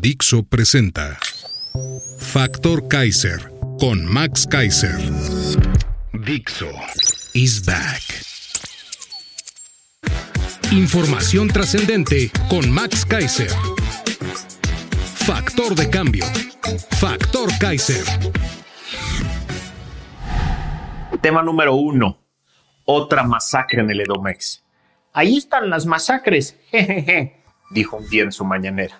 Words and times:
Dixo 0.00 0.42
presenta 0.42 1.18
Factor 2.18 2.88
Kaiser 2.88 3.52
con 3.78 4.02
Max 4.06 4.46
Kaiser. 4.46 4.96
Dixo 6.24 6.70
is 7.34 7.62
back. 7.66 8.00
Información 10.72 11.48
trascendente 11.48 12.30
con 12.48 12.70
Max 12.70 13.04
Kaiser. 13.04 13.50
Factor 15.16 15.74
de 15.74 15.90
cambio. 15.90 16.24
Factor 16.98 17.50
Kaiser. 17.58 18.04
Tema 21.20 21.42
número 21.42 21.74
uno. 21.74 22.16
Otra 22.86 23.22
masacre 23.22 23.82
en 23.82 23.90
el 23.90 24.00
Edomex. 24.00 24.64
Ahí 25.12 25.36
están 25.36 25.68
las 25.68 25.84
masacres, 25.84 26.56
jejeje, 26.70 27.42
dijo 27.70 27.98
un 27.98 28.08
día 28.08 28.22
en 28.22 28.32
su 28.32 28.46
mañanera. 28.46 28.98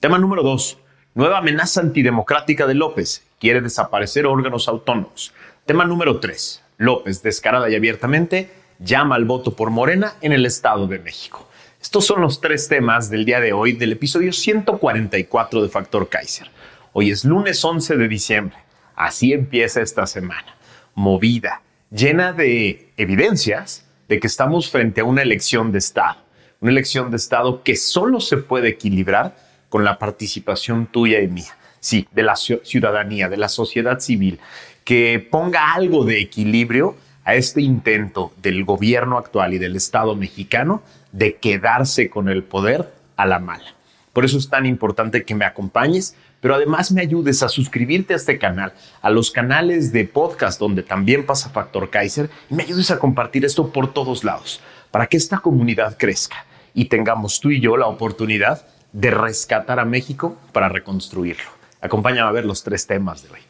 Tema 0.00 0.16
número 0.16 0.42
dos. 0.42 0.78
Nueva 1.14 1.36
amenaza 1.36 1.82
antidemocrática 1.82 2.66
de 2.66 2.72
López. 2.72 3.22
Quiere 3.38 3.60
desaparecer 3.60 4.24
órganos 4.24 4.66
autónomos. 4.66 5.34
Tema 5.66 5.84
número 5.84 6.20
tres. 6.20 6.62
López, 6.78 7.22
descarada 7.22 7.68
y 7.68 7.74
abiertamente, 7.74 8.50
llama 8.78 9.16
al 9.16 9.26
voto 9.26 9.54
por 9.54 9.68
Morena 9.68 10.14
en 10.22 10.32
el 10.32 10.46
Estado 10.46 10.86
de 10.86 11.00
México. 11.00 11.46
Estos 11.82 12.06
son 12.06 12.22
los 12.22 12.40
tres 12.40 12.66
temas 12.66 13.10
del 13.10 13.26
día 13.26 13.40
de 13.40 13.52
hoy 13.52 13.72
del 13.72 13.92
episodio 13.92 14.32
144 14.32 15.60
de 15.60 15.68
Factor 15.68 16.08
Kaiser. 16.08 16.50
Hoy 16.94 17.10
es 17.10 17.26
lunes 17.26 17.62
11 17.62 17.98
de 17.98 18.08
diciembre. 18.08 18.56
Así 18.96 19.34
empieza 19.34 19.82
esta 19.82 20.06
semana. 20.06 20.56
Movida, 20.94 21.60
llena 21.90 22.32
de 22.32 22.90
evidencias 22.96 23.86
de 24.08 24.18
que 24.18 24.28
estamos 24.28 24.70
frente 24.70 25.02
a 25.02 25.04
una 25.04 25.20
elección 25.20 25.72
de 25.72 25.78
Estado. 25.78 26.16
Una 26.62 26.70
elección 26.70 27.10
de 27.10 27.18
Estado 27.18 27.62
que 27.62 27.76
solo 27.76 28.20
se 28.20 28.38
puede 28.38 28.70
equilibrar 28.70 29.49
con 29.70 29.84
la 29.84 29.98
participación 29.98 30.86
tuya 30.86 31.22
y 31.22 31.28
mía. 31.28 31.56
Sí, 31.80 32.06
de 32.12 32.22
la 32.22 32.36
ciudadanía, 32.36 33.30
de 33.30 33.38
la 33.38 33.48
sociedad 33.48 34.00
civil, 34.00 34.38
que 34.84 35.26
ponga 35.30 35.72
algo 35.72 36.04
de 36.04 36.20
equilibrio 36.20 36.96
a 37.24 37.34
este 37.36 37.62
intento 37.62 38.32
del 38.42 38.64
gobierno 38.64 39.16
actual 39.16 39.54
y 39.54 39.58
del 39.58 39.76
Estado 39.76 40.14
mexicano 40.14 40.82
de 41.12 41.36
quedarse 41.36 42.10
con 42.10 42.28
el 42.28 42.42
poder 42.42 42.92
a 43.16 43.24
la 43.24 43.38
mala. 43.38 43.74
Por 44.12 44.24
eso 44.24 44.36
es 44.36 44.50
tan 44.50 44.66
importante 44.66 45.24
que 45.24 45.34
me 45.34 45.44
acompañes, 45.44 46.16
pero 46.40 46.54
además 46.54 46.90
me 46.90 47.00
ayudes 47.00 47.42
a 47.42 47.48
suscribirte 47.48 48.12
a 48.12 48.16
este 48.16 48.38
canal, 48.38 48.72
a 49.00 49.10
los 49.10 49.30
canales 49.30 49.92
de 49.92 50.04
podcast 50.04 50.58
donde 50.58 50.82
también 50.82 51.24
pasa 51.24 51.50
Factor 51.50 51.90
Kaiser, 51.90 52.28
y 52.50 52.54
me 52.54 52.64
ayudes 52.64 52.90
a 52.90 52.98
compartir 52.98 53.44
esto 53.44 53.72
por 53.72 53.92
todos 53.92 54.24
lados, 54.24 54.60
para 54.90 55.06
que 55.06 55.16
esta 55.16 55.38
comunidad 55.38 55.96
crezca 55.96 56.44
y 56.74 56.86
tengamos 56.86 57.40
tú 57.40 57.50
y 57.50 57.60
yo 57.60 57.76
la 57.76 57.86
oportunidad 57.86 58.66
de 58.92 59.10
rescatar 59.10 59.78
a 59.78 59.84
México 59.84 60.36
para 60.52 60.68
reconstruirlo. 60.68 61.50
Acompáñame 61.80 62.28
a 62.28 62.32
ver 62.32 62.44
los 62.44 62.62
tres 62.62 62.86
temas 62.86 63.22
de 63.22 63.30
hoy. 63.30 63.40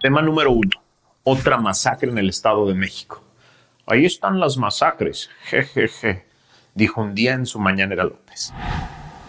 Tema 0.00 0.22
número 0.22 0.52
uno. 0.52 0.82
Otra 1.24 1.56
masacre 1.56 2.10
en 2.10 2.18
el 2.18 2.28
Estado 2.28 2.66
de 2.66 2.74
México. 2.74 3.22
Ahí 3.86 4.04
están 4.04 4.38
las 4.38 4.56
masacres. 4.56 5.30
Jejeje, 5.44 6.24
dijo 6.74 7.00
un 7.00 7.14
día 7.14 7.34
en 7.34 7.46
su 7.46 7.58
mañanera 7.58 8.04
López. 8.04 8.52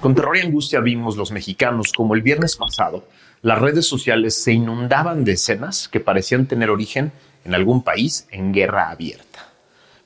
Con 0.02 0.14
terror 0.14 0.38
y 0.38 0.42
angustia 0.42 0.80
vimos 0.80 1.18
los 1.18 1.32
mexicanos 1.32 1.92
como 1.92 2.14
el 2.14 2.22
viernes 2.22 2.56
pasado 2.56 3.04
las 3.44 3.60
redes 3.60 3.86
sociales 3.86 4.42
se 4.42 4.52
inundaban 4.52 5.24
de 5.24 5.34
escenas 5.34 5.88
que 5.88 6.00
parecían 6.00 6.48
tener 6.48 6.72
origen 6.72 7.12
en 7.46 7.54
algún 7.54 7.84
país 7.84 8.28
en 8.32 8.52
guerra 8.52 8.90
abierta. 8.90 9.50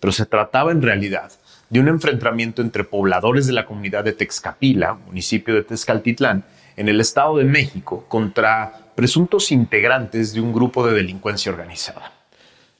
Pero 0.01 0.11
se 0.11 0.25
trataba 0.25 0.71
en 0.71 0.81
realidad 0.81 1.31
de 1.71 1.79
un 1.79 1.87
enfrentamiento 1.87 2.61
entre 2.61 2.83
pobladores 2.83 3.47
de 3.47 3.53
la 3.53 3.65
comunidad 3.65 4.03
de 4.03 4.11
Texcapila, 4.11 4.93
municipio 4.93 5.55
de 5.55 5.63
Tezcaltitlán, 5.63 6.43
en 6.75 6.89
el 6.89 6.99
Estado 6.99 7.37
de 7.37 7.45
México, 7.45 8.05
contra 8.09 8.91
presuntos 8.93 9.53
integrantes 9.53 10.33
de 10.33 10.41
un 10.41 10.51
grupo 10.51 10.85
de 10.85 10.93
delincuencia 10.93 11.49
organizada. 11.49 12.11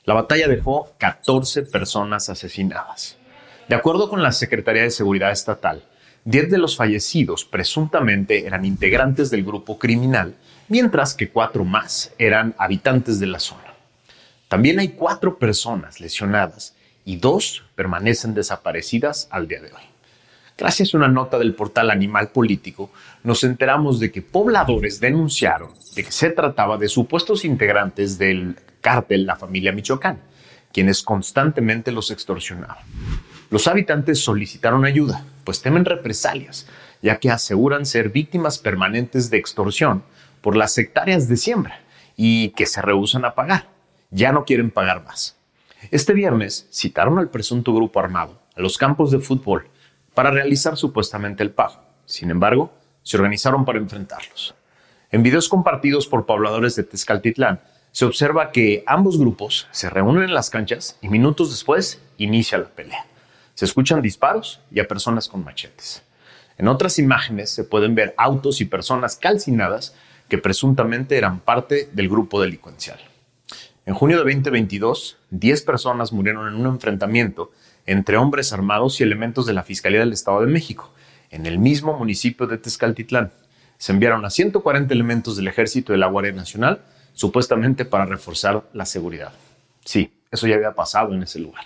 La 0.04 0.14
batalla 0.14 0.50
dejó 0.50 0.92
14 0.98 1.64
personas 1.64 2.30
asesinadas. 2.30 3.18
De 3.70 3.76
acuerdo 3.76 4.10
con 4.10 4.22
la 4.22 4.34
Secretaría 4.34 4.84
de 4.84 4.92
Seguridad 4.92 5.32
Estatal, 5.32 5.86
10 6.26 6.52
de 6.52 6.58
los 6.58 6.76
fallecidos 6.76 7.46
presuntamente 7.46 8.46
eran 8.46 8.66
integrantes 8.66 9.32
del 9.32 9.46
grupo 9.46 9.80
criminal, 9.80 10.36
mientras 10.68 11.14
que 11.14 11.30
cuatro 11.30 11.64
más 11.64 12.12
eran 12.18 12.56
habitantes 12.58 13.22
de 13.22 13.28
la 13.28 13.40
zona. 13.40 13.74
También 14.50 14.80
hay 14.80 14.90
cuatro 14.90 15.40
personas 15.40 16.02
lesionadas 16.02 16.76
y 17.06 17.18
dos 17.18 17.64
permanecen 17.76 18.34
desaparecidas 18.34 19.28
al 19.32 19.48
día 19.48 19.62
de 19.62 19.68
hoy. 19.68 19.82
Gracias 20.58 20.94
a 20.94 20.98
una 20.98 21.08
nota 21.08 21.40
del 21.40 21.56
portal 21.56 21.90
Animal 21.90 22.30
Político, 22.30 22.92
nos 23.24 23.44
enteramos 23.44 24.00
de 24.00 24.12
que 24.12 24.22
pobladores 24.22 25.00
denunciaron 25.00 25.72
de 25.96 26.04
que 26.04 26.12
se 26.12 26.30
trataba 26.30 26.78
de 26.78 26.88
supuestos 26.88 27.46
integrantes 27.46 28.18
del 28.18 28.58
cártel 28.80 29.26
La 29.26 29.36
Familia 29.36 29.72
Michoacán, 29.72 30.20
quienes 30.72 31.02
constantemente 31.02 31.92
los 31.92 32.12
extorsionaban. 32.12 32.78
Los 33.50 33.68
habitantes 33.68 34.20
solicitaron 34.24 34.86
ayuda, 34.86 35.26
pues 35.44 35.62
temen 35.62 35.84
represalias, 35.84 36.68
ya 37.02 37.18
que 37.18 37.32
aseguran 37.32 37.86
ser 37.86 38.10
víctimas 38.10 38.60
permanentes 38.60 39.30
de 39.30 39.38
extorsión 39.38 40.04
por 40.42 40.56
las 40.56 40.78
hectáreas 40.78 41.28
de 41.28 41.38
siembra 41.38 41.82
y 42.16 42.50
que 42.50 42.66
se 42.66 42.82
rehusan 42.82 43.26
a 43.26 43.36
pagar. 43.36 43.68
Ya 44.12 44.32
no 44.32 44.46
quieren 44.46 44.72
pagar 44.72 45.04
más. 45.04 45.41
Este 45.90 46.14
viernes 46.14 46.68
citaron 46.72 47.18
al 47.18 47.30
presunto 47.30 47.74
grupo 47.74 48.00
armado 48.00 48.40
a 48.56 48.62
los 48.62 48.78
campos 48.78 49.10
de 49.10 49.20
fútbol 49.20 49.68
para 50.14 50.30
realizar 50.30 50.78
supuestamente 50.78 51.42
el 51.42 51.52
pago. 51.52 51.82
Sin 52.06 52.30
embargo, 52.30 52.72
se 53.02 53.18
organizaron 53.18 53.66
para 53.66 53.80
enfrentarlos. 53.80 54.54
En 55.10 55.24
videos 55.24 55.50
compartidos 55.50 56.06
por 56.06 56.28
pobladores 56.28 56.76
de 56.76 56.84
Tezcaltitlán, 56.84 57.62
se 57.92 58.06
observa 58.06 58.52
que 58.52 58.84
ambos 58.86 59.18
grupos 59.18 59.68
se 59.72 59.90
reúnen 59.90 60.24
en 60.24 60.34
las 60.34 60.52
canchas 60.52 60.98
y 61.02 61.10
minutos 61.10 61.50
después 61.50 62.00
inicia 62.18 62.60
la 62.60 62.70
pelea. 62.70 63.06
Se 63.56 63.66
escuchan 63.66 64.02
disparos 64.02 64.62
y 64.72 64.80
a 64.80 64.88
personas 64.88 65.28
con 65.28 65.44
machetes. 65.44 66.04
En 66.58 66.68
otras 66.68 67.00
imágenes 67.00 67.50
se 67.50 67.64
pueden 67.64 67.96
ver 67.96 68.14
autos 68.18 68.62
y 68.62 68.66
personas 68.66 69.16
calcinadas 69.16 69.96
que 70.30 70.38
presuntamente 70.38 71.18
eran 71.18 71.40
parte 71.40 71.90
del 71.92 72.08
grupo 72.08 72.40
delincuencial. 72.40 73.00
En 73.92 73.96
junio 73.96 74.20
de 74.20 74.24
2022, 74.24 75.18
10 75.32 75.62
personas 75.64 76.14
murieron 76.14 76.48
en 76.48 76.54
un 76.54 76.66
enfrentamiento 76.66 77.52
entre 77.86 78.16
hombres 78.16 78.54
armados 78.54 79.02
y 79.02 79.04
elementos 79.04 79.46
de 79.46 79.52
la 79.52 79.64
Fiscalía 79.64 80.00
del 80.00 80.14
Estado 80.14 80.40
de 80.40 80.48
México, 80.48 80.94
en 81.30 81.46
el 81.46 81.60
mismo 81.60 81.98
municipio 81.98 82.48
de 82.48 82.58
Tezcaltitlán. 82.58 83.34
Se 83.78 83.92
enviaron 83.92 84.24
a 84.24 84.30
140 84.30 84.94
elementos 84.94 85.36
del 85.36 85.50
Ejército 85.50 85.92
de 85.92 86.00
la 86.00 86.08
Guardia 86.08 86.32
Nacional, 86.32 86.80
supuestamente 87.12 87.84
para 87.84 88.06
reforzar 88.06 88.64
la 88.72 88.86
seguridad. 88.86 89.34
Sí, 89.84 90.10
eso 90.32 90.48
ya 90.48 90.56
había 90.56 90.72
pasado 90.72 91.14
en 91.14 91.24
ese 91.24 91.40
lugar. 91.40 91.66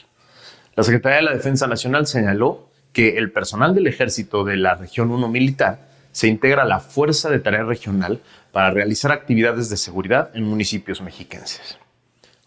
La 0.75 0.81
Secretaría 0.81 1.17
de 1.17 1.25
la 1.25 1.33
Defensa 1.35 1.67
Nacional 1.67 2.07
señaló 2.07 2.71
que 2.91 3.19
el 3.19 3.31
personal 3.31 3.75
del 3.75 3.85
Ejército 3.85 4.43
de 4.43 4.57
la 4.57 4.73
Región 4.73 5.11
1 5.11 5.27
Militar 5.27 5.89
se 6.11 6.27
integra 6.27 6.63
a 6.63 6.65
la 6.65 6.79
Fuerza 6.79 7.29
de 7.29 7.37
Tarea 7.37 7.65
Regional 7.65 8.19
para 8.51 8.71
realizar 8.71 9.11
actividades 9.11 9.69
de 9.69 9.77
seguridad 9.77 10.31
en 10.33 10.45
municipios 10.45 11.03
mexiquenses. 11.03 11.77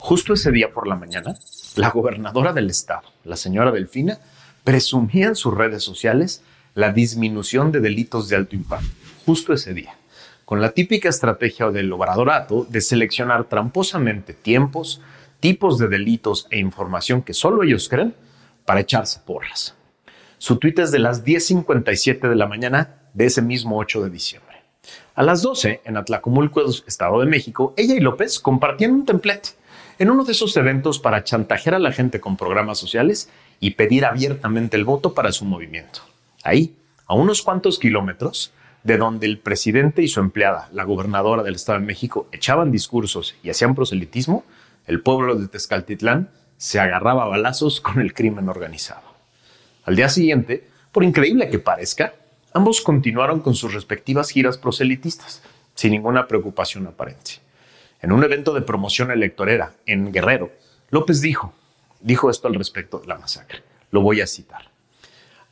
Justo 0.01 0.35
ese 0.35 0.53
día 0.53 0.73
por 0.73 0.87
la 0.87 0.95
mañana, 0.95 1.37
la 1.75 1.91
gobernadora 1.91 2.53
del 2.53 2.71
estado, 2.71 3.03
la 3.25 3.37
señora 3.37 3.73
Delfina, 3.73 4.19
presumía 4.63 5.27
en 5.27 5.37
sus 5.37 5.53
redes 5.55 5.83
sociales 5.83 6.43
la 6.75 6.93
disminución 6.93 7.73
de 7.73 7.81
delitos 7.81 8.29
de 8.29 8.37
alto 8.37 8.55
impacto. 8.55 8.87
Justo 9.27 9.53
ese 9.53 9.75
día, 9.75 9.97
con 10.45 10.61
la 10.61 10.71
típica 10.71 11.09
estrategia 11.09 11.71
del 11.71 11.93
obradorato 11.93 12.65
de 12.71 12.81
seleccionar 12.81 13.45
tramposamente 13.45 14.35
tiempos, 14.35 15.03
tipos 15.41 15.79
de 15.79 15.89
delitos 15.89 16.47
e 16.51 16.59
información 16.59 17.21
que 17.23 17.35
solo 17.35 17.65
ellos 17.65 17.89
creen 17.89 18.15
para 18.65 18.81
echarse 18.81 19.21
porras. 19.27 19.75
Su 20.39 20.57
tuit 20.57 20.79
es 20.79 20.93
de 20.93 21.01
las 21.01 21.25
10.57 21.25 22.29
de 22.29 22.37
la 22.37 22.47
mañana 22.47 22.95
de 23.15 23.27
ese 23.27 23.43
mismo 23.43 23.77
8 23.77 24.05
de 24.05 24.11
diciembre. 24.11 24.63
A 25.17 25.25
las 25.25 25.43
12, 25.43 25.83
en 25.85 25.97
Atlacomulco, 25.97 26.63
Estado 26.87 27.19
de 27.21 27.27
México, 27.27 27.75
ella 27.77 27.95
y 27.95 28.01
López 28.01 28.39
compartían 28.39 28.93
un 28.93 29.05
templete 29.05 29.58
en 29.99 30.11
uno 30.11 30.25
de 30.25 30.33
esos 30.33 30.57
eventos 30.57 30.99
para 30.99 31.25
chantajear 31.25 31.75
a 31.75 31.81
la 31.81 31.93
gente 31.93 32.21
con 32.21 32.37
programas 32.37 32.79
sociales 32.79 33.31
y 33.61 33.73
pedir 33.73 34.05
abiertamente 34.05 34.77
el 34.77 34.85
voto 34.85 35.15
para 35.15 35.33
su 35.33 35.45
movimiento. 35.45 36.01
Ahí, 36.45 36.77
a 37.07 37.15
unos 37.15 37.43
cuantos 37.43 37.79
kilómetros 37.79 38.53
de 38.85 38.97
donde 38.97 39.27
el 39.27 39.39
presidente 39.39 40.03
y 40.03 40.09
su 40.09 40.21
empleada, 40.21 40.69
la 40.73 40.85
gobernadora 40.85 41.43
del 41.43 41.57
Estado 41.57 41.81
de 41.81 41.87
México, 41.87 42.29
echaban 42.31 42.71
discursos 42.71 43.35
y 43.43 43.51
hacían 43.51 43.75
proselitismo, 43.75 44.45
el 44.87 45.03
pueblo 45.03 45.35
de 45.35 45.49
Tezcaltitlán 45.49 46.31
se 46.57 46.79
agarraba 46.79 47.25
a 47.25 47.29
balazos 47.29 47.81
con 47.81 48.01
el 48.01 48.15
crimen 48.15 48.49
organizado. 48.49 49.03
Al 49.85 49.97
día 49.97 50.09
siguiente, 50.09 50.69
por 50.93 51.03
increíble 51.03 51.51
que 51.51 51.59
parezca, 51.59 52.15
ambos 52.53 52.81
continuaron 52.81 53.41
con 53.41 53.55
sus 53.55 53.75
respectivas 53.75 54.31
giras 54.31 54.59
proselitistas, 54.59 55.43
sin 55.75 55.93
ninguna 55.93 56.27
preocupación 56.27 56.87
aparente. 56.87 57.48
En 58.01 58.13
un 58.13 58.23
evento 58.23 58.55
de 58.55 58.63
promoción 58.63 59.11
electorera 59.11 59.73
en 59.85 60.13
Guerrero, 60.13 60.53
López 60.91 61.21
dijo, 61.21 61.53
dijo 62.01 62.31
esto 62.31 62.47
al 62.47 62.55
respecto 62.55 63.01
de 63.01 63.09
la 63.09 63.19
masacre. 63.19 63.63
Lo 63.91 64.03
voy 64.03 64.21
a 64.21 64.27
citar. 64.27 64.71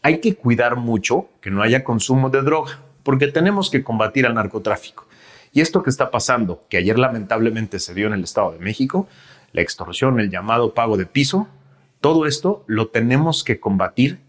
Hay 0.03 0.21
que 0.21 0.37
cuidar 0.37 0.77
mucho 0.77 1.29
que 1.41 1.51
no 1.51 1.63
haya 1.63 1.83
consumo 1.83 2.31
de 2.31 2.43
droga, 2.43 2.81
porque 3.03 3.27
tenemos 3.27 3.71
que 3.71 3.83
combatir 3.83 4.27
al 4.27 4.35
narcotráfico. 4.35 5.07
Y 5.53 5.61
esto 5.61 5.83
que 5.83 5.91
está 5.91 6.11
pasando, 6.11 6.65
que 6.69 6.77
ayer 6.77 6.99
lamentablemente 6.99 7.79
se 7.81 7.95
dio 7.95 8.07
en 8.07 8.13
el 8.13 8.25
Estado 8.25 8.53
de 8.53 8.59
México, 8.59 9.09
la 9.53 9.63
extorsión, 9.63 10.21
el 10.21 10.31
llamado 10.31 10.75
pago 10.75 10.97
de 10.97 11.07
piso, 11.07 11.49
todo 12.01 12.27
esto 12.27 12.63
lo 12.67 12.89
tenemos 12.89 13.43
que 13.43 13.59
combatir, 13.59 14.21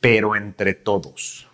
pero 0.00 0.36
entre 0.36 0.74
todos. 0.74 1.48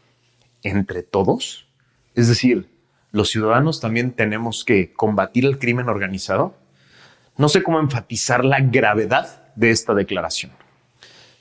¿Entre 0.62 1.03
todos? 1.03 1.67
Es 2.15 2.29
decir, 2.29 2.69
los 3.12 3.31
ciudadanos 3.31 3.81
también 3.81 4.12
tenemos 4.12 4.64
que 4.64 4.93
combatir 4.93 5.44
el 5.44 5.59
crimen 5.59 5.88
organizado. 5.88 6.55
No 7.37 7.49
sé 7.49 7.62
cómo 7.62 7.79
enfatizar 7.79 8.44
la 8.44 8.61
gravedad 8.61 9.53
de 9.55 9.70
esta 9.70 9.94
declaración. 9.94 10.53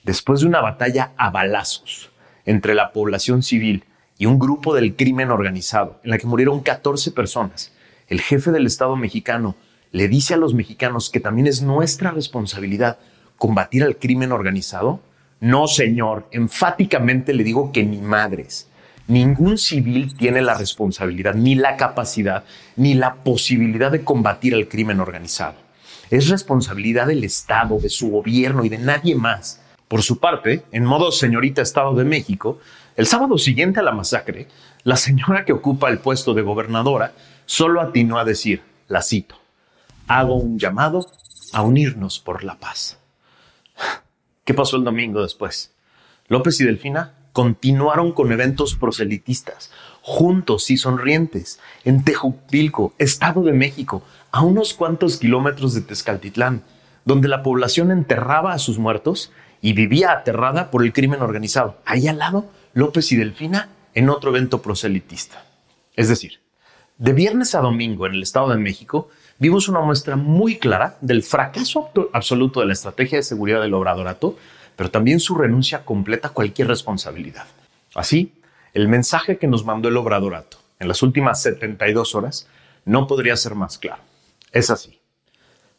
Después 0.03 0.41
de 0.41 0.47
una 0.47 0.62
batalla 0.62 1.13
a 1.18 1.29
balazos 1.29 2.12
entre 2.45 2.75
la 2.75 2.91
población 2.91 3.41
civil 3.41 3.85
y 4.18 4.25
un 4.25 4.38
grupo 4.38 4.75
del 4.75 4.95
crimen 4.95 5.31
organizado, 5.31 6.00
en 6.03 6.12
la 6.12 6.18
que 6.18 6.27
murieron 6.27 6.59
14 6.59 7.12
personas, 7.12 7.74
el 8.07 8.21
jefe 8.21 8.51
del 8.51 8.67
Estado 8.67 8.95
mexicano 8.95 9.56
le 9.91 10.07
dice 10.07 10.33
a 10.33 10.38
los 10.38 10.53
mexicanos 10.53 11.09
que 11.09 11.19
también 11.19 11.47
es 11.47 11.62
nuestra 11.62 12.12
responsabilidad 12.12 13.00
combatir 13.38 13.83
al 13.83 13.97
crimen 13.97 14.31
organizado? 14.31 15.01
No, 15.39 15.67
señor, 15.67 16.27
enfáticamente 16.31 17.33
le 17.33 17.44
digo 17.44 17.71
que 17.71 17.83
ni 17.83 18.00
madres. 18.00 18.69
Ningún 19.07 19.57
civil 19.57 20.15
tiene 20.15 20.42
la 20.42 20.53
responsabilidad, 20.53 21.33
ni 21.33 21.56
la 21.56 21.75
capacidad, 21.77 22.44
ni 22.75 22.94
la 22.94 23.15
posibilidad 23.15 23.92
de 23.92 24.03
combatir 24.03 24.53
al 24.53 24.68
crimen 24.68 25.00
organizado. 25.00 25.56
Es 26.09 26.30
responsabilidad 26.30 27.07
del 27.07 27.24
Estado, 27.24 27.80
de 27.80 27.89
su 27.89 28.09
gobierno 28.09 28.65
y 28.65 28.69
de 28.69 28.77
nadie 28.77 29.15
más. 29.15 29.62
Por 29.88 30.03
su 30.03 30.19
parte, 30.19 30.63
en 30.71 30.86
modo 30.86 31.12
señorita 31.12 31.62
Estado 31.62 31.94
de 31.95 32.06
México, 32.06 32.59
el 32.95 33.07
sábado 33.07 33.38
siguiente 33.38 33.80
a 33.80 33.83
la 33.83 33.92
masacre, 33.92 34.48
la 34.83 34.98
señora 34.98 35.45
que 35.45 35.53
ocupa 35.53 35.89
el 35.89 36.00
puesto 36.00 36.33
de 36.33 36.42
gobernadora 36.42 37.13
solo 37.45 37.81
atinó 37.81 38.19
a 38.19 38.25
decir, 38.25 38.62
la 38.88 39.01
cito, 39.01 39.36
hago 40.07 40.36
un 40.36 40.59
llamado 40.59 41.06
a 41.53 41.62
unirnos 41.62 42.19
por 42.19 42.44
la 42.44 42.56
paz. 42.59 43.00
¿Qué 44.45 44.53
pasó 44.53 44.77
el 44.77 44.83
domingo 44.83 45.21
después? 45.21 45.74
López 46.27 46.59
y 46.62 46.65
Delfina 46.65 47.13
continuaron 47.33 48.11
con 48.11 48.31
eventos 48.31 48.75
proselitistas, 48.75 49.71
juntos 50.01 50.69
y 50.69 50.77
sonrientes, 50.77 51.59
en 51.85 52.03
Tejupilco, 52.03 52.93
Estado 52.97 53.43
de 53.43 53.53
México, 53.53 54.03
a 54.31 54.41
unos 54.43 54.73
cuantos 54.73 55.17
kilómetros 55.17 55.73
de 55.73 55.81
Tezcaltitlán, 55.81 56.63
donde 57.05 57.27
la 57.27 57.43
población 57.43 57.91
enterraba 57.91 58.53
a 58.53 58.59
sus 58.59 58.77
muertos 58.77 59.31
y 59.61 59.73
vivía 59.73 60.11
aterrada 60.11 60.71
por 60.71 60.83
el 60.83 60.93
crimen 60.93 61.21
organizado. 61.21 61.77
Ahí 61.85 62.07
al 62.07 62.19
lado, 62.19 62.45
López 62.73 63.11
y 63.11 63.15
Delfina 63.15 63.69
en 63.93 64.09
otro 64.09 64.31
evento 64.31 64.61
proselitista. 64.61 65.45
Es 65.95 66.09
decir, 66.09 66.39
de 66.97 67.13
viernes 67.13 67.55
a 67.55 67.61
domingo 67.61 68.05
en 68.05 68.13
el 68.13 68.23
Estado 68.23 68.49
de 68.49 68.57
México 68.57 69.09
vimos 69.39 69.67
una 69.67 69.81
muestra 69.81 70.15
muy 70.15 70.57
clara 70.57 70.97
del 71.01 71.23
fracaso 71.23 71.89
absoluto 72.13 72.59
de 72.59 72.67
la 72.67 72.73
estrategia 72.73 73.17
de 73.17 73.23
seguridad 73.23 73.61
del 73.61 73.73
obradorato, 73.73 74.37
pero 74.81 74.89
también 74.89 75.19
su 75.19 75.35
renuncia 75.35 75.85
completa 75.85 76.29
a 76.29 76.33
cualquier 76.33 76.67
responsabilidad. 76.67 77.45
Así, 77.93 78.33
el 78.73 78.87
mensaje 78.87 79.37
que 79.37 79.45
nos 79.45 79.63
mandó 79.63 79.89
el 79.89 79.97
obradorato 79.97 80.57
en 80.79 80.87
las 80.87 81.03
últimas 81.03 81.39
72 81.43 82.15
horas 82.15 82.47
no 82.83 83.05
podría 83.05 83.37
ser 83.37 83.53
más 83.53 83.77
claro. 83.77 84.01
Es 84.51 84.71
así. 84.71 84.99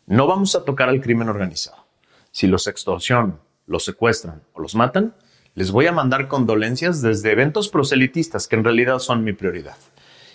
No 0.06 0.28
vamos 0.28 0.54
a 0.54 0.64
tocar 0.64 0.88
al 0.88 1.00
crimen 1.00 1.28
organizado. 1.28 1.84
Si 2.31 2.46
los 2.46 2.69
extorsionan, 2.69 3.40
los 3.66 3.84
secuestran 3.84 4.40
o 4.52 4.60
los 4.60 4.76
matan, 4.76 5.16
les 5.56 5.72
voy 5.72 5.88
a 5.88 5.93
mandar 5.93 6.28
condolencias 6.28 7.02
desde 7.02 7.32
eventos 7.32 7.69
proselitistas 7.70 8.46
que 8.46 8.54
en 8.54 8.62
realidad 8.62 9.00
son 9.00 9.25
mi 9.25 9.32
prioridad. 9.32 9.78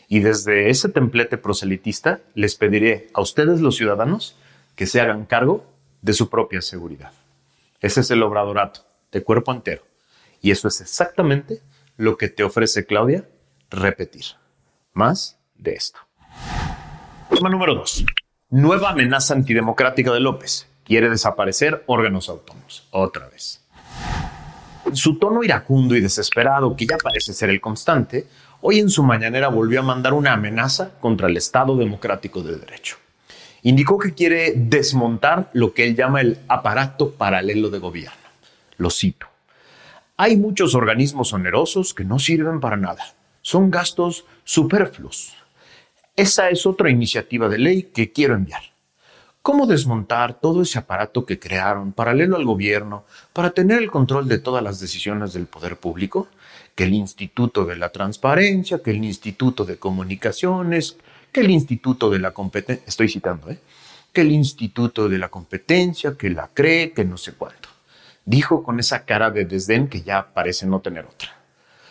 Y 0.09 0.19
desde 0.19 0.69
ese 0.69 0.89
templete 0.89 1.37
proselitista 1.37 2.19
les 2.35 2.55
pediré 2.55 3.07
a 3.13 3.21
ustedes 3.21 3.61
los 3.61 3.77
ciudadanos 3.77 4.35
que 4.75 4.87
se 4.87 4.99
hagan 4.99 5.25
cargo 5.25 5.63
de 6.01 6.11
su 6.11 6.29
propia 6.29 6.61
seguridad. 6.61 7.13
Ese 7.79 8.01
es 8.01 8.11
el 8.11 8.23
obradorato, 8.23 8.81
de 9.11 9.23
cuerpo 9.23 9.51
entero. 9.51 9.83
Y 10.41 10.51
eso 10.51 10.67
es 10.67 10.81
exactamente 10.81 11.61
lo 11.95 12.17
que 12.17 12.29
te 12.29 12.43
ofrece 12.43 12.85
Claudia 12.85 13.27
repetir. 13.69 14.25
Más 14.93 15.39
de 15.55 15.73
esto. 15.73 15.99
Tema 17.29 17.49
número 17.49 17.75
dos. 17.75 18.03
Nueva 18.49 18.91
amenaza 18.91 19.33
antidemocrática 19.33 20.11
de 20.11 20.19
López. 20.19 20.67
Quiere 20.83 21.09
desaparecer 21.09 21.83
órganos 21.85 22.29
autónomos. 22.29 22.87
Otra 22.91 23.27
vez. 23.27 23.63
Su 24.93 25.19
tono 25.19 25.43
iracundo 25.43 25.95
y 25.95 26.01
desesperado, 26.01 26.75
que 26.75 26.87
ya 26.87 26.97
parece 26.97 27.33
ser 27.33 27.49
el 27.49 27.59
constante, 27.59 28.27
hoy 28.61 28.79
en 28.79 28.89
su 28.89 29.03
mañanera 29.03 29.49
volvió 29.49 29.81
a 29.81 29.83
mandar 29.83 30.13
una 30.13 30.33
amenaza 30.33 30.97
contra 30.99 31.27
el 31.27 31.35
Estado 31.35 31.75
Democrático 31.75 32.41
de 32.41 32.57
Derecho. 32.57 32.97
Indicó 33.67 33.99
que 33.99 34.13
quiere 34.13 34.53
desmontar 34.55 35.49
lo 35.51 35.73
que 35.73 35.83
él 35.83 35.93
llama 35.93 36.21
el 36.21 36.37
aparato 36.47 37.11
paralelo 37.11 37.69
de 37.69 37.79
gobierno. 37.79 38.15
Lo 38.77 38.89
cito. 38.89 39.27
Hay 40.15 40.37
muchos 40.37 40.73
organismos 40.73 41.33
onerosos 41.33 41.93
que 41.93 42.05
no 42.05 42.17
sirven 42.17 42.61
para 42.61 42.77
nada. 42.77 43.03
Son 43.41 43.69
gastos 43.69 44.23
superfluos. 44.45 45.33
Esa 46.15 46.49
es 46.49 46.65
otra 46.65 46.89
iniciativa 46.89 47.49
de 47.49 47.57
ley 47.57 47.83
que 47.93 48.13
quiero 48.13 48.35
enviar. 48.35 48.61
¿Cómo 49.41 49.67
desmontar 49.67 50.39
todo 50.39 50.61
ese 50.61 50.79
aparato 50.79 51.25
que 51.25 51.37
crearon 51.37 51.91
paralelo 51.91 52.37
al 52.37 52.45
gobierno 52.45 53.03
para 53.33 53.49
tener 53.49 53.79
el 53.79 53.91
control 53.91 54.29
de 54.29 54.39
todas 54.39 54.63
las 54.63 54.79
decisiones 54.79 55.33
del 55.33 55.45
poder 55.45 55.75
público? 55.75 56.29
que 56.77 56.83
el 56.83 56.93
Instituto 56.93 57.65
de 57.65 57.75
la 57.75 57.89
Transparencia, 57.89 58.83
que 58.83 58.91
el 58.91 59.03
Instituto 59.03 59.65
de 59.65 59.77
Comunicaciones, 59.77 60.97
que 61.31 61.41
el 61.41 61.51
Instituto 61.51 62.09
de 62.09 62.19
la 62.19 62.31
Competencia, 62.31 62.83
estoy 62.87 63.09
citando, 63.09 63.49
¿eh? 63.49 63.59
que 64.13 64.21
el 64.21 64.31
Instituto 64.31 65.09
de 65.09 65.17
la 65.17 65.29
Competencia, 65.29 66.15
que 66.17 66.29
la 66.29 66.49
cree, 66.53 66.91
que 66.91 67.05
no 67.05 67.17
sé 67.17 67.33
cuánto. 67.33 67.69
Dijo 68.25 68.63
con 68.63 68.79
esa 68.79 69.05
cara 69.05 69.31
de 69.31 69.45
desdén 69.45 69.87
que 69.87 70.01
ya 70.01 70.33
parece 70.33 70.65
no 70.65 70.81
tener 70.81 71.05
otra. 71.05 71.29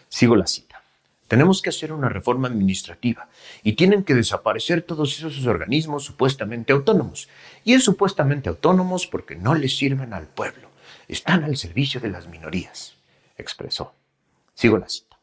Sigo 0.09 0.37
la 0.37 0.47
cita. 0.47 0.83
Tenemos 1.29 1.61
que 1.61 1.71
hacer 1.71 1.93
una 1.93 2.09
reforma 2.09 2.47
administrativa 2.47 3.29
y 3.63 3.73
tienen 3.73 4.05
que 4.05 4.15
desaparecer 4.15 4.83
todos 4.83 5.19
esos 5.19 5.45
organismos 5.47 6.05
supuestamente 6.05 6.73
autónomos. 6.73 7.29
Y 7.65 7.75
es 7.75 7.85
supuestamente 7.85 8.49
autónomos 8.49 9.07
porque 9.07 9.35
no 9.35 9.55
les 9.55 9.77
sirven 9.77 10.13
al 10.13 10.27
pueblo, 10.27 10.69
están 11.09 11.43
al 11.43 11.57
servicio 11.57 12.01
de 12.01 12.11
las 12.11 12.29
minorías, 12.29 12.95
expresó. 13.39 13.93
Sigo 14.55 14.79
la 14.79 14.89
cita. 14.89 15.19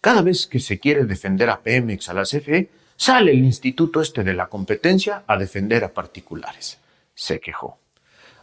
Cada 0.00 0.22
vez 0.22 0.46
que 0.46 0.60
se 0.60 0.78
quiere 0.78 1.04
defender 1.04 1.50
a 1.50 1.60
Pemex, 1.60 2.08
a 2.08 2.14
la 2.14 2.22
CFE, 2.22 2.70
sale 3.00 3.32
el 3.32 3.38
instituto 3.38 4.02
este 4.02 4.22
de 4.22 4.34
la 4.34 4.48
competencia 4.48 5.24
a 5.26 5.38
defender 5.38 5.84
a 5.84 5.94
particulares. 5.94 6.78
Se 7.14 7.40
quejó. 7.40 7.78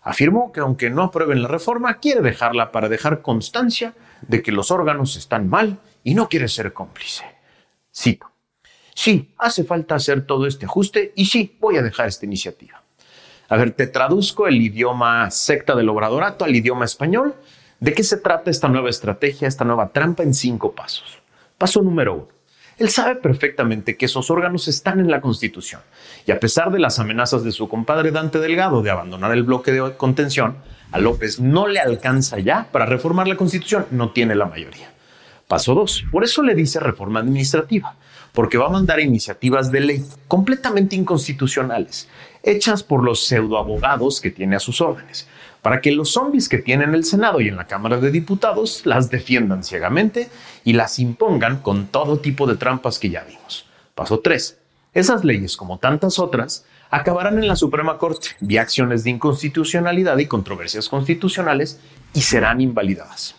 Afirmó 0.02 0.52
que 0.52 0.62
aunque 0.62 0.90
no 0.90 1.04
aprueben 1.04 1.44
la 1.44 1.48
reforma, 1.48 2.00
quiere 2.00 2.22
dejarla 2.22 2.72
para 2.72 2.90
dejar 2.90 3.22
constancia 3.22 3.94
de 4.22 4.42
que 4.42 4.52
los 4.52 4.72
órganos 4.72 5.16
están 5.16 5.48
mal 5.48 5.78
y 6.04 6.16
no 6.16 6.28
quiere 6.28 6.48
ser 6.48 6.74
cómplice. 6.74 7.24
Cito. 7.96 8.32
Sí, 8.96 9.34
hace 9.38 9.64
falta 9.64 9.94
hacer 9.94 10.26
todo 10.26 10.48
este 10.48 10.66
ajuste 10.66 11.14
y 11.16 11.26
sí, 11.26 11.56
voy 11.60 11.78
a 11.78 11.84
dejar 11.84 12.08
esta 12.08 12.26
iniciativa. 12.26 12.82
A 13.50 13.58
ver, 13.58 13.72
te 13.72 13.86
traduzco 13.86 14.48
el 14.48 14.60
idioma 14.60 15.30
secta 15.30 15.76
del 15.76 15.90
obradorato 15.90 16.46
al 16.46 16.56
idioma 16.56 16.86
español 16.86 17.36
¿De 17.80 17.94
qué 17.94 18.04
se 18.04 18.18
trata 18.18 18.50
esta 18.50 18.68
nueva 18.68 18.90
estrategia, 18.90 19.48
esta 19.48 19.64
nueva 19.64 19.90
trampa 19.90 20.24
en 20.24 20.34
cinco 20.34 20.72
pasos? 20.72 21.20
Paso 21.60 21.82
número 21.84 22.16
uno. 22.16 22.37
Él 22.78 22.90
sabe 22.90 23.16
perfectamente 23.16 23.98
que 23.98 24.06
esos 24.06 24.30
órganos 24.30 24.68
están 24.68 25.00
en 25.00 25.10
la 25.10 25.20
Constitución 25.20 25.82
y 26.28 26.32
a 26.32 26.40
pesar 26.40 26.72
de 26.72 26.80
las 26.80 27.00
amenazas 27.00 27.44
de 27.44 27.52
su 27.52 27.68
compadre 27.68 28.12
Dante 28.12 28.40
Delgado 28.40 28.84
de 28.84 28.92
abandonar 28.92 29.32
el 29.32 29.44
bloque 29.44 29.72
de 29.72 29.98
contención, 29.98 30.58
a 30.92 31.00
López 31.00 31.40
no 31.40 31.68
le 31.68 31.80
alcanza 31.80 32.38
ya 32.40 32.68
para 32.72 32.86
reformar 32.86 33.28
la 33.28 33.36
Constitución, 33.36 33.88
no 33.92 34.12
tiene 34.12 34.36
la 34.36 34.46
mayoría. 34.46 34.92
Paso 35.48 35.74
2. 35.74 36.06
Por 36.12 36.24
eso 36.24 36.44
le 36.44 36.54
dice 36.54 36.80
reforma 36.80 37.20
administrativa, 37.20 37.96
porque 38.32 38.58
va 38.58 38.68
a 38.68 38.72
mandar 38.72 39.00
iniciativas 39.00 39.72
de 39.72 39.80
ley 39.80 40.06
completamente 40.28 40.96
inconstitucionales, 40.96 42.08
hechas 42.44 42.84
por 42.84 43.04
los 43.04 43.26
pseudoabogados 43.26 44.22
que 44.22 44.30
tiene 44.30 44.58
a 44.58 44.60
sus 44.60 44.82
órdenes, 44.82 45.28
para 45.68 45.82
que 45.82 45.92
los 45.92 46.14
zombies 46.14 46.48
que 46.48 46.60
tiene 46.60 46.86
en 46.86 46.96
el 46.96 47.04
Senado 47.04 47.42
y 47.42 47.50
en 47.50 47.58
la 47.58 47.68
Cámara 47.68 47.98
de 47.98 48.10
Diputados 48.10 48.86
las 48.86 49.10
defiendan 49.10 49.66
ciegamente 49.66 50.30
y 50.64 50.72
las 50.72 50.98
impongan 50.98 51.58
con 51.58 51.88
todo 51.88 52.20
tipo 52.20 52.48
de 52.48 52.56
trampas 52.56 53.00
que 53.00 53.10
ya 53.10 53.26
vimos. 53.26 53.66
Paso 53.94 54.22
3. 54.22 54.58
Esas 54.94 55.26
leyes, 55.26 55.58
como 55.58 55.78
tantas 55.78 56.20
otras, 56.20 56.66
acabarán 56.90 57.38
en 57.38 57.50
la 57.50 57.58
Suprema 57.58 57.98
Corte 57.98 58.30
vía 58.40 58.62
acciones 58.62 59.04
de 59.04 59.10
inconstitucionalidad 59.10 60.18
y 60.20 60.28
controversias 60.28 60.88
constitucionales 60.88 61.82
y 62.14 62.22
serán 62.22 62.62
invalidadas. 62.62 63.36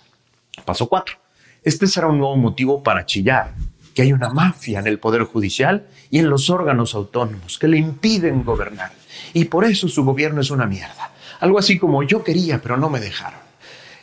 Paso 0.66 0.87
4. 0.87 1.16
Este 1.62 1.87
será 1.87 2.08
un 2.08 2.18
nuevo 2.18 2.37
motivo 2.37 2.82
para 2.82 3.06
chillar 3.06 3.54
que 3.94 4.02
hay 4.02 4.12
una 4.12 4.28
mafia 4.28 4.80
en 4.80 4.87
el 4.87 4.99
Poder 4.99 5.23
Judicial 5.23 5.87
y 6.11 6.18
en 6.18 6.28
los 6.28 6.50
órganos 6.50 6.94
autónomos 6.94 7.58
que 7.58 7.68
le 7.68 7.78
impiden 7.78 8.44
gobernar. 8.44 8.97
Y 9.32 9.46
por 9.46 9.64
eso 9.64 9.88
su 9.88 10.04
gobierno 10.04 10.40
es 10.40 10.50
una 10.50 10.66
mierda. 10.66 11.12
Algo 11.40 11.58
así 11.58 11.78
como 11.78 12.02
yo 12.02 12.25
quería, 12.25 12.60
pero 12.60 12.76
no 12.76 12.90
me 12.90 13.00
dejaron. 13.00 13.48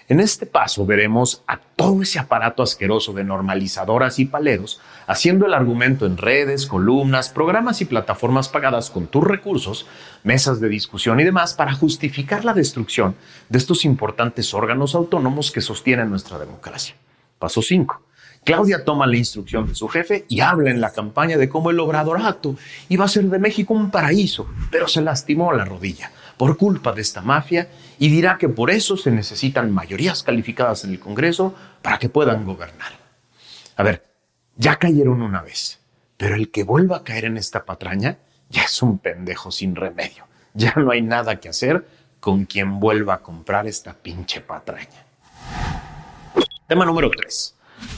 En 0.08 0.20
este 0.20 0.46
paso 0.46 0.86
veremos 0.86 1.42
a 1.48 1.58
todo 1.58 2.04
ese 2.04 2.20
aparato 2.20 2.62
asqueroso 2.62 3.12
de 3.14 3.24
normalizadoras 3.24 4.20
y 4.20 4.26
paleros 4.26 4.80
haciendo 5.08 5.48
el 5.48 5.54
argumento 5.56 6.06
en 6.06 6.18
redes, 6.18 6.68
columnas, 6.68 7.30
programas 7.30 7.82
y 7.82 7.86
plataformas 7.86 8.48
pagadas 8.48 8.92
con 8.92 9.08
tus 9.08 9.24
recursos, 9.24 9.88
mesas 10.24 10.60
de 10.60 10.70
discusión 10.70 11.20
y 11.20 11.24
demás 11.24 11.56
para 11.56 11.74
justificar 11.74 12.46
la 12.46 12.54
destrucción 12.54 13.16
de 13.50 13.58
estos 13.58 13.84
importantes 13.84 14.54
órganos 14.54 14.94
autónomos 14.94 15.52
que 15.52 15.62
sostienen 15.62 16.12
nuestra 16.12 16.38
democracia. 16.38 16.96
Paso 17.40 17.64
5. 17.64 18.05
Claudia 18.44 18.86
toma 18.86 19.08
la 19.08 19.18
instrucción 19.18 19.68
de 19.68 19.74
su 19.74 19.88
jefe 19.88 20.26
y 20.30 20.42
habla 20.42 20.70
en 20.70 20.80
la 20.80 20.94
campaña 20.94 21.38
de 21.38 21.50
cómo 21.50 21.72
el 21.72 21.80
obradorato 21.80 22.56
iba 22.90 23.06
a 23.06 23.08
ser 23.10 23.26
de 23.26 23.40
México 23.40 23.74
un 23.74 23.90
paraíso, 23.90 24.48
pero 24.70 24.88
se 24.88 25.02
lastimó 25.02 25.52
la 25.52 25.66
rodilla 25.66 26.12
por 26.38 26.58
culpa 26.58 26.92
de 26.92 27.02
esta 27.02 27.22
mafia 27.22 27.70
y 27.98 28.10
dirá 28.10 28.38
que 28.38 28.50
por 28.50 28.70
eso 28.70 28.98
se 28.98 29.10
necesitan 29.10 29.74
mayorías 29.74 30.22
calificadas 30.22 30.84
en 30.84 30.92
el 30.92 31.00
Congreso 31.00 31.56
para 31.82 31.98
que 31.98 32.10
puedan 32.10 32.46
gobernar. 32.46 32.94
A 33.78 33.84
ver, 33.84 34.04
ya 34.58 34.78
cayeron 34.78 35.22
una 35.22 35.42
vez, 35.42 35.80
pero 36.18 36.36
el 36.36 36.52
que 36.52 36.64
vuelva 36.64 36.98
a 36.98 37.04
caer 37.04 37.26
en 37.26 37.38
esta 37.38 37.66
patraña 37.66 38.20
ya 38.50 38.64
es 38.64 38.82
un 38.82 39.00
pendejo 39.00 39.52
sin 39.52 39.76
remedio. 39.76 40.26
Ya 40.54 40.74
no 40.76 40.92
hay 40.92 41.02
nada 41.02 41.40
que 41.40 41.50
hacer 41.50 41.86
con 42.20 42.46
quien 42.46 42.80
vuelva 42.80 43.16
a 43.16 43.22
comprar 43.22 43.68
esta 43.68 43.94
pinche 43.94 44.40
patraña. 44.42 45.06
Tema 46.68 46.86
número 46.86 47.10
3. 47.10 47.55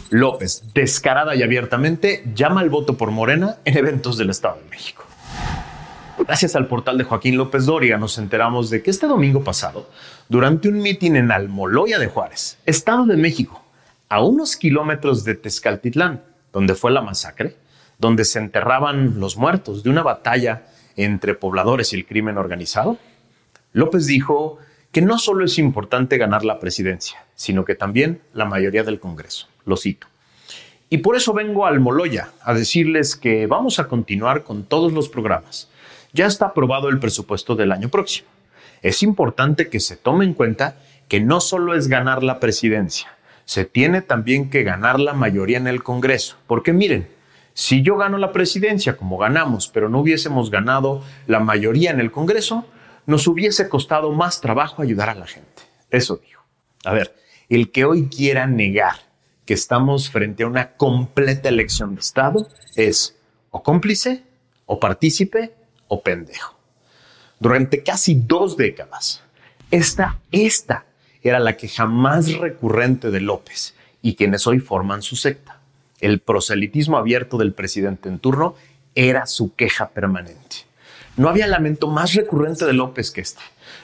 López, 0.10 0.64
descarada 0.74 1.36
y 1.36 1.44
abiertamente, 1.44 2.24
llama 2.34 2.62
al 2.62 2.70
voto 2.70 2.96
por 2.96 3.12
Morena 3.12 3.58
en 3.66 3.78
eventos 3.78 4.18
del 4.18 4.30
Estado 4.30 4.58
de 4.64 4.70
México. 4.70 5.04
Gracias 6.20 6.56
al 6.56 6.68
portal 6.68 6.98
de 6.98 7.04
Joaquín 7.04 7.38
López 7.38 7.66
Doria 7.66 7.98
nos 7.98 8.18
enteramos 8.18 8.70
de 8.70 8.82
que 8.82 8.90
este 8.90 9.08
domingo 9.08 9.44
pasado, 9.44 9.90
durante 10.30 10.68
un 10.68 10.80
mitin 10.80 11.16
en 11.16 11.32
Almoloya 11.32 12.00
de 12.00 12.08
Juárez, 12.08 12.58
Estado 12.66 13.06
de 13.06 13.18
México, 13.18 13.64
a 14.10 14.24
unos 14.24 14.56
kilómetros 14.56 15.24
de 15.24 15.36
Tezcaltitlán, 15.36 16.24
donde 16.52 16.76
fue 16.76 16.92
la 16.92 17.02
masacre, 17.02 17.56
donde 18.00 18.26
se 18.26 18.40
enterraban 18.40 19.20
los 19.20 19.38
muertos 19.38 19.84
de 19.84 19.90
una 19.90 20.04
batalla 20.04 20.68
entre 20.96 21.36
pobladores 21.36 21.94
y 21.94 21.98
el 21.98 22.06
crimen 22.06 22.38
organizado, 22.38 22.98
López 23.74 24.08
dijo 24.08 24.58
que 24.98 25.04
no 25.04 25.20
solo 25.20 25.46
es 25.46 25.60
importante 25.60 26.18
ganar 26.18 26.44
la 26.44 26.60
presidencia, 26.60 27.24
sino 27.36 27.66
que 27.66 27.76
también 27.76 28.20
la 28.34 28.46
mayoría 28.46 28.82
del 28.82 29.00
Congreso. 29.00 29.48
Lo 29.64 29.78
cito. 29.78 30.08
Y 30.90 30.98
por 30.98 31.16
eso 31.16 31.34
vengo 31.34 31.68
a 31.68 31.70
Almoloya 31.70 32.32
a 32.42 32.56
decirles 32.56 33.16
que 33.16 33.46
vamos 33.46 33.78
a 33.78 33.88
continuar 33.88 34.44
con 34.44 34.64
todos 34.64 34.92
los 34.94 35.08
programas 35.08 35.70
ya 36.14 36.26
está 36.26 36.48
aprobado 36.48 36.90
el 36.90 36.98
presupuesto 36.98 37.56
del 37.56 37.74
año 37.74 37.90
próximo. 37.90 38.28
Es 38.82 39.04
importante 39.04 39.70
que 39.70 39.80
se 39.80 39.98
tome 39.98 40.26
en 40.26 40.34
cuenta 40.34 40.78
que 41.08 41.20
no 41.20 41.42
solo 41.42 41.76
es 41.76 41.90
ganar 41.90 42.24
la 42.24 42.40
presidencia, 42.40 43.16
se 43.46 43.66
tiene 43.66 44.02
también 44.02 44.50
que 44.50 44.64
ganar 44.64 45.00
la 45.00 45.14
mayoría 45.14 45.60
en 45.60 45.68
el 45.68 45.84
Congreso. 45.84 46.38
Porque 46.48 46.74
miren, 46.74 47.08
si 47.54 47.84
yo 47.84 47.98
gano 47.98 48.18
la 48.18 48.32
presidencia 48.32 48.98
como 48.98 49.20
ganamos, 49.20 49.68
pero 49.68 49.90
no 49.90 50.00
hubiésemos 50.00 50.50
ganado 50.50 51.04
la 51.28 51.40
mayoría 51.40 51.92
en 51.92 52.00
el 52.00 52.12
Congreso, 52.12 52.66
nos 53.08 53.26
hubiese 53.26 53.68
costado 53.70 54.12
más 54.12 54.42
trabajo 54.42 54.84
ayudar 54.84 55.10
a 55.10 55.16
la 55.16 55.26
gente. 55.26 55.64
Eso 55.90 56.18
dijo. 56.18 56.44
A 56.84 56.94
ver, 56.94 57.16
el 57.50 57.72
que 57.72 57.86
hoy 57.86 58.08
quiera 58.10 58.46
negar 58.46 58.96
que 59.46 59.54
estamos 59.54 60.12
frente 60.12 60.44
a 60.44 60.48
una 60.48 60.74
completa 60.74 61.50
elección 61.50 61.96
de 61.96 62.02
Estado 62.02 62.48
es 62.76 63.18
o 63.50 63.64
cómplice 63.64 64.24
o 64.66 64.80
partícipe 64.80 65.54
o 65.88 66.04
pendejo. 66.04 66.56
Durante 67.40 67.82
casi 67.82 68.14
dos 68.16 68.58
décadas, 68.58 69.24
esta, 69.72 70.20
esta 70.32 70.86
era 71.24 71.40
la 71.40 71.56
queja 71.56 71.86
más 71.86 72.34
recurrente 72.34 73.10
de 73.10 73.22
López 73.22 73.74
y 74.02 74.16
quienes 74.16 74.46
hoy 74.48 74.60
forman 74.60 75.02
su 75.02 75.16
secta. 75.16 75.62
El 76.02 76.20
proselitismo 76.20 76.98
abierto 76.98 77.38
del 77.38 77.54
presidente 77.54 78.10
en 78.10 78.20
turno 78.20 78.56
era 78.96 79.26
su 79.28 79.56
queja 79.56 79.90
permanente. 79.90 80.67
No 81.18 81.30
había 81.30 81.48
lamento 81.48 81.88
más 81.88 82.14
recurrente 82.14 82.66
de 82.66 82.74
López 82.74 83.12
que 83.12 83.22
este. 83.22 83.42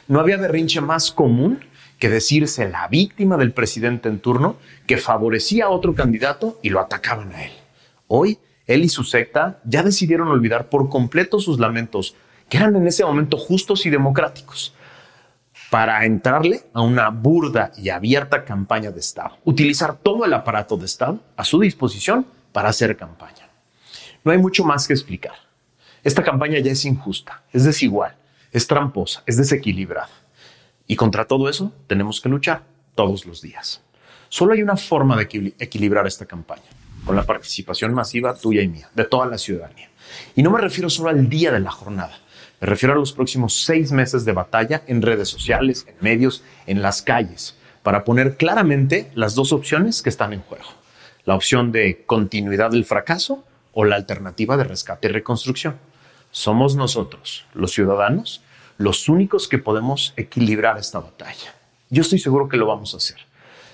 No 0.08 0.20
había 0.20 0.38
berrinche 0.38 0.82
más 0.82 1.12
común 1.12 1.60
que 1.98 2.08
decirse 2.08 2.70
la 2.70 2.88
víctima 2.88 3.38
del 3.38 3.54
presidente 3.54 4.08
en 4.08 4.20
turno 4.20 4.58
que 4.86 4.98
favorecía 4.98 5.66
a 5.66 5.70
otro 5.70 5.96
candidato 5.96 6.60
y 6.62 6.70
lo 6.70 6.80
atacaban 6.80 7.32
a 7.34 7.44
él. 7.44 7.52
Hoy 8.08 8.38
él 8.68 8.84
y 8.84 8.90
su 8.90 9.04
secta 9.04 9.60
ya 9.66 9.82
decidieron 9.84 10.28
olvidar 10.28 10.70
por 10.70 10.90
completo 10.90 11.40
sus 11.40 11.60
lamentos, 11.60 12.16
que 12.50 12.58
eran 12.58 12.75
en 12.75 12.88
ese 12.88 13.04
momento 13.04 13.38
justos 13.38 13.86
y 13.86 13.90
democráticos, 13.90 14.74
para 15.70 16.06
entrarle 16.06 16.62
a 16.74 16.82
una 16.82 17.10
burda 17.10 17.72
y 17.78 17.90
abierta 17.90 18.46
campaña 18.46 18.92
de 18.92 19.00
Estado, 19.00 19.38
utilizar 19.44 19.98
todo 19.98 20.24
el 20.24 20.34
aparato 20.34 20.78
de 20.78 20.86
Estado 20.86 21.20
a 21.36 21.44
su 21.44 21.60
disposición 21.60 22.28
para 22.52 22.70
hacer 22.70 22.96
campaña. 22.96 23.50
No 24.24 24.32
hay 24.32 24.38
mucho 24.38 24.63
más 24.63 24.88
que 24.88 24.94
explicar. 24.94 25.34
Esta 26.04 26.24
campaña 26.24 26.60
ya 26.60 26.72
es 26.72 26.86
injusta, 26.86 27.44
es 27.54 27.64
desigual, 27.64 28.16
es 28.52 28.68
tramposa, 28.68 29.24
es 29.26 29.38
desequilibrada. 29.38 30.10
Y 30.86 30.96
contra 30.96 31.26
todo 31.26 31.50
eso 31.50 31.74
tenemos 31.88 32.20
que 32.20 32.30
luchar 32.30 32.64
todos 32.96 33.26
los 33.26 33.42
días. 33.42 33.82
Solo 34.30 34.54
hay 34.54 34.62
una 34.62 34.78
forma 34.78 35.16
de 35.16 35.54
equilibrar 35.60 36.06
esta 36.08 36.26
campaña 36.26 36.64
con 37.06 37.16
la 37.16 37.24
participación 37.24 37.94
masiva 37.94 38.34
tuya 38.36 38.62
y 38.62 38.68
mía, 38.68 38.90
de 38.94 39.06
toda 39.06 39.26
la 39.26 39.38
ciudadanía. 39.38 39.90
Y 40.36 40.44
no 40.44 40.52
me 40.52 40.62
refiero 40.62 40.90
solo 40.90 41.10
al 41.10 41.30
día 41.30 41.52
de 41.52 41.60
la 41.60 41.72
jornada, 41.72 42.18
me 42.64 42.68
refiero 42.68 42.94
a 42.94 42.98
los 42.98 43.12
próximos 43.12 43.66
seis 43.66 43.92
meses 43.92 44.24
de 44.24 44.32
batalla 44.32 44.84
en 44.88 45.02
redes 45.02 45.28
sociales, 45.28 45.86
en 45.88 45.96
medios, 46.00 46.44
en 46.66 46.82
las 46.82 47.02
calles, 47.02 47.58
para 47.82 48.06
poner 48.06 48.38
claramente 48.38 49.12
las 49.16 49.36
dos 49.36 49.52
opciones 49.52 50.02
que 50.02 50.08
están 50.10 50.32
en 50.32 50.42
juego. 50.44 50.70
La 51.26 51.36
opción 51.36 51.74
de 51.74 52.06
continuidad 52.06 52.72
del 52.72 52.86
fracaso 52.86 53.44
o 53.74 53.84
la 53.84 53.98
alternativa 53.98 54.56
de 54.56 54.64
rescate 54.64 55.10
y 55.10 55.12
reconstrucción. 55.12 55.76
Somos 56.34 56.75
nosotros, 56.75 57.46
los 57.54 57.74
ciudadanos, 57.74 58.42
los 58.80 59.08
únicos 59.08 59.48
que 59.48 59.60
podemos 59.60 60.13
equilibrar 60.18 60.80
esta 60.80 61.00
batalla. 61.00 61.54
Yo 61.92 62.02
estoy 62.02 62.18
seguro 62.18 62.50
que 62.50 62.58
lo 62.58 62.66
vamos 62.66 62.96
a 62.96 62.98
hacer. 62.98 63.18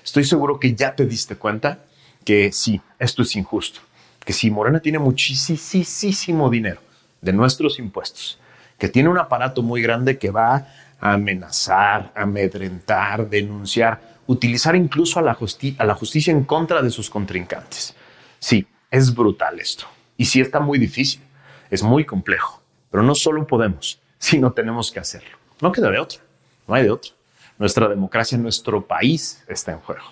Estoy 0.04 0.24
seguro 0.24 0.60
que 0.60 0.74
ya 0.74 0.94
te 0.94 1.06
diste 1.06 1.36
cuenta 1.36 1.78
que 2.22 2.52
sí, 2.52 2.78
esto 2.98 3.22
es 3.22 3.34
injusto, 3.34 3.80
que 4.26 4.34
si 4.34 4.50
Morena 4.50 4.80
tiene 4.80 4.98
muchísimo 4.98 6.50
dinero 6.50 6.82
de 7.22 7.32
nuestros 7.32 7.78
impuestos, 7.78 8.38
que 8.76 8.90
tiene 8.90 9.08
un 9.08 9.16
aparato 9.16 9.62
muy 9.62 9.80
grande 9.80 10.18
que 10.18 10.30
va 10.30 10.66
a 11.00 11.12
amenazar, 11.14 12.12
amedrentar, 12.14 13.26
denunciar, 13.30 14.18
utilizar 14.26 14.76
incluso 14.76 15.18
a 15.18 15.22
la, 15.22 15.38
a 15.78 15.84
la 15.86 15.94
justicia 15.94 16.30
en 16.30 16.44
contra 16.44 16.82
de 16.82 16.90
sus 16.90 17.08
contrincantes. 17.08 17.94
Sí, 18.38 18.66
es 18.90 19.14
brutal 19.14 19.58
esto. 19.58 19.86
Y 20.18 20.26
sí 20.26 20.42
está 20.42 20.60
muy 20.60 20.78
difícil, 20.78 21.22
es 21.70 21.82
muy 21.82 22.04
complejo, 22.04 22.60
pero 22.90 23.02
no 23.02 23.14
solo 23.14 23.46
podemos, 23.46 24.00
sino 24.18 24.52
tenemos 24.52 24.90
que 24.90 25.00
hacerlo. 25.00 25.38
No 25.60 25.72
queda 25.72 25.90
de 25.90 25.98
otra, 25.98 26.20
no 26.66 26.74
hay 26.74 26.84
de 26.84 26.90
otra. 26.90 27.12
Nuestra 27.58 27.88
democracia, 27.88 28.38
nuestro 28.38 28.86
país 28.86 29.44
está 29.46 29.72
en 29.72 29.80
juego. 29.80 30.04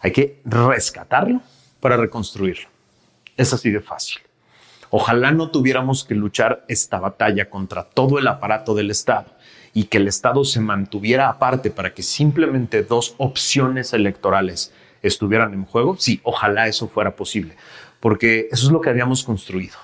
Hay 0.00 0.12
que 0.12 0.40
rescatarlo 0.44 1.40
para 1.80 1.96
reconstruirlo. 1.96 2.68
Es 3.36 3.52
así 3.52 3.70
de 3.70 3.80
fácil. 3.80 4.20
Ojalá 4.90 5.32
no 5.32 5.50
tuviéramos 5.50 6.04
que 6.04 6.14
luchar 6.14 6.64
esta 6.68 6.98
batalla 6.98 7.50
contra 7.50 7.84
todo 7.84 8.18
el 8.18 8.26
aparato 8.26 8.74
del 8.74 8.90
Estado 8.90 9.26
y 9.74 9.84
que 9.84 9.98
el 9.98 10.08
Estado 10.08 10.44
se 10.44 10.60
mantuviera 10.60 11.28
aparte 11.28 11.70
para 11.70 11.92
que 11.92 12.02
simplemente 12.02 12.82
dos 12.82 13.14
opciones 13.18 13.92
electorales 13.92 14.72
estuvieran 15.02 15.52
en 15.54 15.64
juego. 15.64 15.96
Sí, 15.98 16.20
ojalá 16.22 16.68
eso 16.68 16.88
fuera 16.88 17.16
posible, 17.16 17.56
porque 18.00 18.48
eso 18.50 18.66
es 18.66 18.72
lo 18.72 18.80
que 18.80 18.90
habíamos 18.90 19.24
construido. 19.24 19.76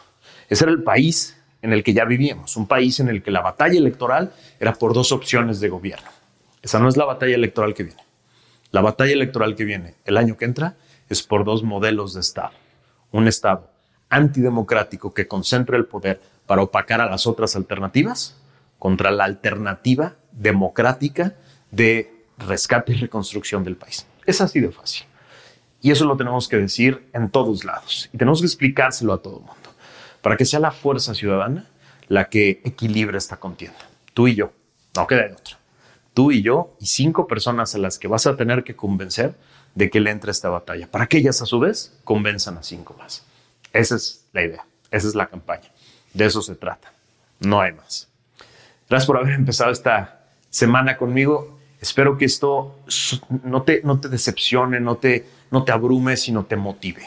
Ese 0.49 0.65
era 0.65 0.73
el 0.73 0.83
país 0.83 1.37
en 1.63 1.73
el 1.73 1.83
que 1.83 1.95
ya 1.95 2.05
vivíamos, 2.05 2.57
un 2.57 2.67
país 2.67 3.01
en 3.01 3.09
el 3.09 3.23
que 3.23 3.31
la 3.31 3.41
batalla 3.41 3.79
electoral 3.79 4.33
era 4.61 4.75
por 4.75 4.93
dos 4.93 5.13
opciones 5.13 5.61
de 5.61 5.71
gobierno. 5.71 6.09
Esa 6.61 6.79
no 6.79 6.89
es 6.89 6.97
la 6.97 7.07
batalla 7.07 7.35
electoral 7.35 7.75
que 7.75 7.85
viene. 7.85 8.03
La 8.71 8.83
batalla 8.83 9.13
electoral 9.13 9.55
que 9.55 9.65
viene 9.65 9.95
el 10.05 10.17
año 10.17 10.37
que 10.37 10.45
entra 10.45 10.77
es 11.09 11.23
por 11.23 11.45
dos 11.45 11.63
modelos 11.63 12.13
de 12.13 12.21
Estado. 12.21 12.53
Un 13.13 13.29
Estado 13.29 13.71
antidemocrático 14.11 15.15
que 15.15 15.27
concentra 15.27 15.77
el 15.77 15.87
poder 15.87 16.21
para 16.47 16.63
opacar 16.63 17.01
a 17.01 17.07
las 17.07 17.27
otras 17.27 17.57
alternativas 17.57 18.37
contra 18.79 19.11
la 19.11 19.25
alternativa 19.25 20.17
democrática 20.33 21.35
de 21.71 22.27
rescate 22.37 22.93
y 22.93 22.97
reconstrucción 22.97 23.65
del 23.65 23.77
país. 23.77 24.07
Es 24.27 24.41
así 24.41 24.61
de 24.61 24.71
fácil. 24.71 25.07
Y 25.81 25.91
eso 25.91 26.05
lo 26.05 26.17
tenemos 26.17 26.47
que 26.49 26.57
decir 26.57 27.09
en 27.13 27.31
todos 27.31 27.65
lados 27.65 28.11
y 28.13 28.19
tenemos 28.19 28.41
que 28.41 28.47
explicárselo 28.47 29.13
a 29.13 29.23
todo 29.23 29.39
el 29.39 29.45
mundo 29.45 29.64
para 30.25 30.39
que 30.39 30.47
sea 30.47 30.59
la 30.59 30.71
fuerza 30.71 31.15
ciudadana 31.15 31.67
la 32.09 32.31
que 32.31 32.63
equilibre 32.65 33.19
esta 33.19 33.37
contienda. 33.37 33.79
Tú 34.15 34.27
y 34.27 34.35
yo, 34.35 34.53
no 34.97 35.07
queda 35.07 35.29
de 35.29 35.35
otra. 35.35 35.59
Tú 36.15 36.33
y 36.33 36.41
yo 36.41 36.75
y 36.81 36.87
cinco 36.87 37.27
personas 37.27 37.75
a 37.75 37.79
las 37.79 37.99
que 37.99 38.09
vas 38.09 38.27
a 38.27 38.35
tener 38.35 38.65
que 38.65 38.75
convencer 38.75 39.35
de 39.75 39.91
que 39.91 40.01
le 40.01 40.11
entre 40.11 40.31
esta 40.31 40.49
batalla, 40.49 40.91
para 40.91 41.09
que 41.09 41.19
ellas 41.19 41.43
a 41.43 41.45
su 41.45 41.61
vez 41.61 42.01
convenzan 42.05 42.57
a 42.57 42.63
cinco 42.63 42.97
más. 42.99 43.23
Esa 43.75 43.97
es 43.97 44.25
la 44.33 44.43
idea, 44.43 44.65
esa 44.91 45.09
es 45.09 45.15
la 45.15 45.27
campaña. 45.27 45.71
De 46.15 46.25
eso 46.25 46.41
se 46.41 46.55
trata. 46.55 46.91
No 47.41 47.61
hay 47.61 47.73
más. 47.73 48.09
Gracias 48.89 49.07
por 49.07 49.19
haber 49.19 49.35
empezado 49.35 49.73
esta 49.73 50.25
semana 50.49 50.97
conmigo. 50.97 51.59
Espero 51.83 52.17
que 52.17 52.25
esto 52.25 52.79
no 53.43 53.63
te, 53.63 53.83
no 53.85 54.01
te 54.01 54.09
decepcione, 54.09 54.81
no 54.81 54.97
te, 54.97 55.27
no 55.51 55.65
te 55.65 55.73
abrume, 55.73 56.17
sino 56.17 56.47
te 56.47 56.57
motive. 56.57 57.07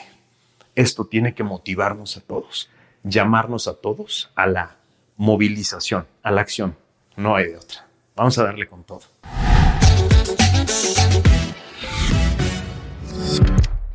Esto 0.75 1.05
tiene 1.05 1.33
que 1.33 1.41
motivarnos 1.41 2.15
a 2.15 2.21
todos, 2.21 2.69
llamarnos 3.08 3.68
a 3.68 3.74
todos 3.74 4.30
a 4.36 4.48
la 4.48 4.76
movilización, 5.18 6.06
a 6.24 6.32
la 6.32 6.42
acción. 6.42 6.76
No 7.16 7.36
hay 7.36 7.48
de 7.48 7.58
otra. 7.58 7.86
Vamos 8.16 8.38
a 8.38 8.44
darle 8.44 8.68
con 8.68 8.84
todo. 8.84 9.02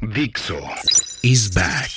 Dixo 0.00 0.58
is 1.22 1.48
back. 1.54 1.90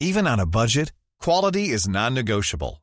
Even 0.00 0.26
on 0.26 0.40
a 0.40 0.46
budget, 0.46 0.92
quality 1.20 1.70
is 1.70 1.88
non-negotiable. 1.88 2.82